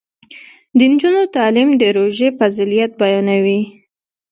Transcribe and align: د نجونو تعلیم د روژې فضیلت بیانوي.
د 0.77 0.79
نجونو 0.91 1.21
تعلیم 1.35 1.69
د 1.81 1.83
روژې 1.97 2.27
فضیلت 2.39 2.91
بیانوي. 3.01 3.61